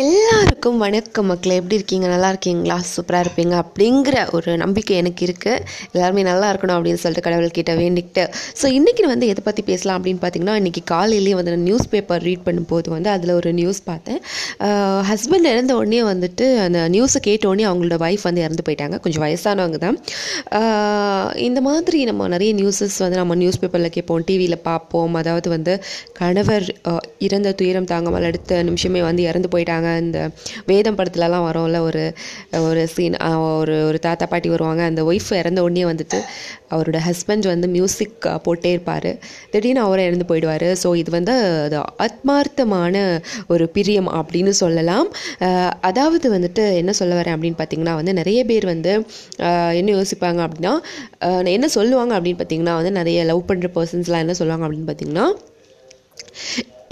[0.00, 1.54] எல்லா எல்லாருக்கும் வணக்கம் மக்களை.
[1.58, 2.06] எப்படி இருக்கீங்க?
[2.12, 2.74] நல்லா இருக்கீங்களா?
[2.90, 5.62] சூப்பராக இருப்பீங்க அப்படிங்கிற ஒரு நம்பிக்கை எனக்கு இருக்குது
[5.94, 8.24] எல்லாருமே நல்லா இருக்கணும் அப்படின்னு சொல்லிட்டு கடவுள்கிட்ட வேண்டிக்கிட்டு.
[8.60, 12.44] ஸோ இன்றைக்கி வந்து எதை பற்றி பேசலாம் அப்படின்னு பார்த்தீங்கன்னா இன்றைக்கி காலையிலேயே வந்து நான் நியூஸ் பேப்பர் ரீட்
[12.48, 14.20] பண்ணும்போது வந்து அதில் ஒரு நியூஸ் பார்த்தேன்.
[15.12, 18.98] ஹஸ்பண்ட் இறந்த உடனே வந்துட்டு அந்த நியூஸை கேட்ட உடனே அவங்களோட ஒய்ஃப் வந்து இறந்து போயிட்டாங்க.
[19.06, 19.98] கொஞ்சம் வயசானவங்க தான்.
[21.48, 25.18] இந்த மாதிரி நம்ம நிறைய நியூஸஸ் வந்து நம்ம நியூஸ் பேப்பரில் கேட்போம் டிவியில் பார்ப்போம்.
[25.22, 25.74] அதாவது வந்து
[26.20, 26.68] கணவர்
[27.28, 29.88] இறந்த துயரம் தாங்காமல் அடுத்த நிமிஷமே வந்து இறந்து போயிட்டாங்க.
[30.06, 30.20] இந்த
[30.70, 32.02] வேதம் படத்துலலாம் வரும்ல ஒரு
[32.68, 33.16] ஒரு சீன்
[33.60, 36.20] ஒரு ஒரு தாத்தா பாட்டி வருவாங்க அந்த ஒய்ஃப் இறந்த உடனே வந்துட்டு
[36.74, 39.08] அவரோட ஹஸ்பண்ட் வந்து மியூசிக் போட்டே இருப்பார்.
[39.52, 40.66] திடீர்னு அவரை இறந்து போயிடுவார்.
[40.82, 41.34] ஸோ இது வந்து
[41.66, 42.96] அது ஆத்மார்த்தமான
[43.54, 45.08] ஒரு பிரியம் அப்படின்னு சொல்லலாம்.
[45.90, 48.92] அதாவது வந்துட்டு என்ன சொல்ல வரேன் அப்படின்னு பார்த்தீங்கன்னா வந்து நிறைய பேர் வந்து
[49.80, 50.74] என்ன யோசிப்பாங்க அப்படின்னா
[51.56, 55.26] என்ன சொல்லுவாங்க அப்படின்னு பார்த்தீங்கன்னா வந்து நிறைய லவ் பண்ணுற பர்சன்ஸ்லாம் என்ன சொல்லுவாங்க அப்படின்னு பார்த்தீங்கன்னா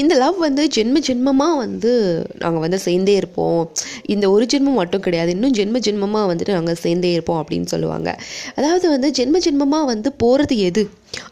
[0.00, 1.90] இந்த லவ் வந்து ஜென்ம ஜென்மமாக வந்து
[2.38, 3.60] நாங்கள் வந்து சேர்ந்தே இருப்போம்.
[4.06, 5.30] இந்த ஒரு ஜென்மம் மட்டும் கிடையாது.
[5.30, 8.10] இன்னும் ஜென்ம ஜென்மமாக வந்துட்டு நாங்கள் சேர்ந்தே இருப்போம் அப்படின்னு சொல்லுவாங்க.
[8.54, 10.82] அதாவது வந்து ஜென்ம ஜென்மமாக வந்து போகிறது எது?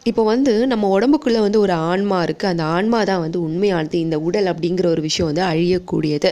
[0.09, 3.97] இப்போ வந்து நம்ம உடம்புக்குள்ளே வந்து ஒரு ஆன்மா இருக்குது அந்த ஆன்மா தான் வந்து உண்மையானது.
[4.05, 6.29] இந்த உடல் அப்படிங்கிற ஒரு விஷயம் வந்து அழியக்கூடியது.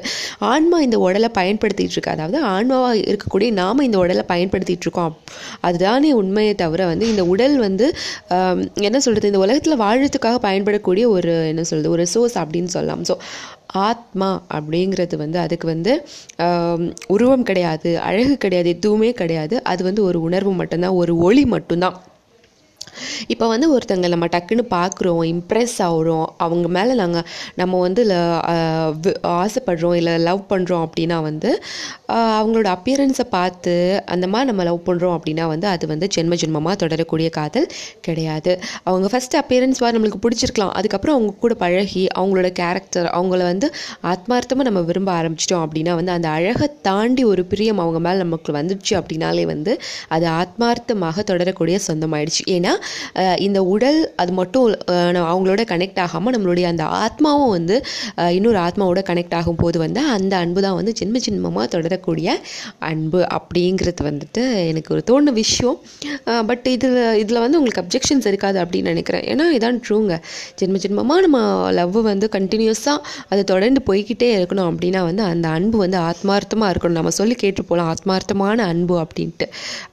[0.52, 2.14] ஆன்மா இந்த உடலை பயன்படுத்திகிட்டு இருக்கு.
[2.16, 5.16] அதாவது ஆன்மாவாக இருக்கக்கூடிய நாம் இந்த உடலை பயன்படுத்திகிட்டு இருக்கோம்.
[5.70, 7.88] அதுதானே உண்மையை தவிர வந்து இந்த உடல் வந்து
[8.88, 13.04] என்ன சொல்கிறது இந்த உலகத்தில் வாழறதுக்காக பயன்படக்கூடிய ஒரு என்ன சொல்கிறது ஒரு சோர்ஸ் அப்படின்னு சொல்லலாம்.
[13.12, 13.16] ஸோ
[13.90, 15.92] ஆத்மா அப்படிங்கிறது வந்து அதுக்கு வந்து
[17.16, 19.56] உருவம் கிடையாது அழகு கிடையாது எதுவுமே கிடையாது.
[19.72, 21.96] அது வந்து ஒரு உணர்வு மட்டும்தான் ஒரு ஒளி மட்டும்தான்.
[23.28, 28.22] இப்போ வந்து ஒருத்தங்க நம்ம டக்குன்னு பார்க்குறோம் இம்ப்ரெஸ் ஆகுறோம் அவங்க மேலே நாங்கள் நம்ம வந்து ல-
[29.38, 31.50] ஆசைப்படுறோம் இல்லை லவ் பண்ணுறோம் அப்படின்னா வந்து
[32.10, 33.74] அவங்களோட அப்பியரன்ஸை பார்த்து
[34.06, 37.68] அந்த மாதிரி நம்ம லவ் பண்ணுறோம் அப்படின்னா வந்து அது வந்து ஜென்ம ஜென்மமாக தொடரக்கூடிய காதல்
[38.02, 38.52] கிடையாது.
[38.84, 40.70] அவங்க ஃபஸ்ட்டு அப்பியரன்ஸ் வர நம்மளுக்கு பிடிச்சிருக்கலாம்.
[40.70, 43.68] அதுக்கப்புறம் அவங்க கூட பழகி அவங்களோட கேரக்டர் அவங்கள வந்து
[44.04, 48.94] ஆத்மார்த்தமாக நம்ம விரும்ப ஆரம்பிச்சிட்டோம் அப்படின்னா வந்து அந்த அழகை தாண்டி ஒரு பிரியம் அவங்க மேலே நமக்கு வந்துடுச்சு
[48.94, 52.44] அப்படின்னாலே வந்து அது ஆத்மார்த்தமாக தொடரக்கூடிய சொந்தமாயிடுச்சு.
[52.48, 52.74] ஏன்னா
[53.46, 54.68] இந்த உடல் அது மட்டும்
[55.30, 57.76] அவங்களோட கனெக்ட் ஆகாமல் நம்மளுடைய அந்த ஆத்மாவும் வந்து
[58.38, 62.30] இன்னொரு ஆத்மாவோட கனெக்ட் ஆகும்போது வந்து அந்த அன்பு தான் வந்து ஜென்ம ஜென்மமாக தொடரக்கூடிய
[62.92, 65.78] அன்பு அப்படிங்கிறது வந்துட்டு எனக்கு ஒரு தோணுன விஷயம்.
[66.50, 69.26] பட் இதில் இதில் வந்து உங்களுக்கு அப்ஜெக்ஷன்ஸ் இருக்காது அப்படின்னு நினைக்கிறேன்.
[69.34, 70.14] ஏன்னா இதான் ட்ரூங்க
[70.62, 71.40] ஜென்ம ஜென்மமாக நம்ம
[71.80, 73.00] லவ் வந்து கண்டினியூஸாக
[73.32, 77.00] அது தொடர்ந்து போய்க்கிட்டே இருக்கணும் அப்படின்னா வந்து அந்த அன்பு வந்து ஆத்மார்த்தமாக இருக்கணும்.
[77.00, 79.48] நம்ம சொல்லி கேட்டு போகலாம் ஆத்மார்த்தமான அன்பு அப்படின்ட்டு.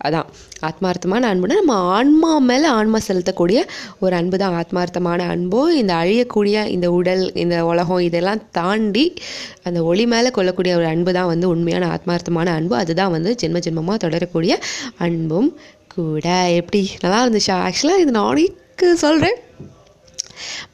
[0.08, 0.28] அதான்.
[0.68, 3.60] ஆத்மார்த்தமான அன்புனா நம்ம ஆன்மா மேலே ஆன்மா செலுத்தக்கூடிய
[3.98, 4.56] ஒரு அன்பு தான்.
[4.62, 9.14] ஆத்மார்த்தமான அன்போ இந்த அழியக்கூடிய இந்த உடல் இந்த உலகம் இதெல்லாம் தாண்டி
[9.62, 12.76] அந்த ஒளி மேலே கொள்ளக்கூடிய ஒரு அன்பு தான் வந்து உண்மையான ஆத்மார்த்தமான அன்பு.
[12.76, 14.56] அதுதான் வந்து ஜென்ம ஜென்மமாக தொடரக்கூடிய
[14.98, 15.50] அன்பும்
[15.94, 16.26] கூட.
[16.60, 16.82] எப்படி?
[17.00, 17.56] நல்லா இருந்துச்சா?
[17.66, 19.38] ஆக்சுவலாக இது நாளைக்கு சொல்கிறேன்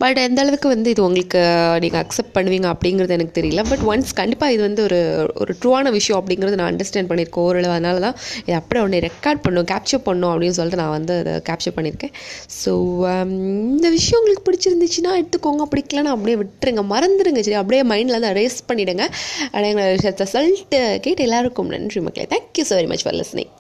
[0.00, 1.40] பட் எந்த அளவுக்கு வந்து இது உங்களுக்கு
[1.82, 3.62] நீங்கள் அக்செப்ட் பண்ணுவீங்க அப்படிங்கிறது எனக்கு தெரியல.
[3.70, 4.98] பட் ஒன்ஸ் கண்டிப்பாக இது வந்து ஒரு
[5.42, 9.68] ஒரு ட்ரூவான விஷயம் அப்படிங்கிறது நான் அண்டர்ஸ்டாண்ட் பண்ணியிருக்கேன் ஓரளவு அதனால தான் இது அப்படியே உடனே ரெக்கார்ட் பண்ணும்
[9.72, 12.14] கேப்சர் பண்ணும் அப்படின்னு சொல்லிட்டு நான் வந்து அதை கேப்சர் பண்ணியிருக்கேன்
[12.60, 12.72] ஸோ
[13.12, 13.32] um,
[13.76, 15.66] இந்த விஷயம் உங்களுக்கு பிடிச்சிருந்துச்சுன்னா எடுத்துக்கோங்க.
[15.74, 16.84] பிடிக்கலன்னா அப்படியே விட்டுருங்க.
[16.94, 19.06] மறந்துடுங்க சரி அப்படியே மைண்டில் வந்து ரேஸ் பண்ணிவிடுங்க
[19.52, 22.28] அப்படிங்கிற விஷயத்தை சொல்லிட்டு கேட்டு எல்லாருக்கும் நன்றி மக்களே.
[22.34, 23.52] Thank you so very much for listening